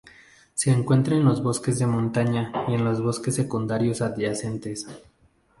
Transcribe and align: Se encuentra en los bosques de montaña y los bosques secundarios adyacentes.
Se 0.55 0.71
encuentra 0.71 1.15
en 1.15 1.25
los 1.25 1.43
bosques 1.43 1.77
de 1.77 1.85
montaña 1.85 2.51
y 2.67 2.75
los 2.75 3.03
bosques 3.03 3.35
secundarios 3.35 4.01
adyacentes. 4.01 4.87